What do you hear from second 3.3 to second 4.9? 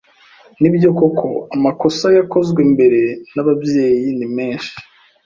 n'ababyeyi ni menshi,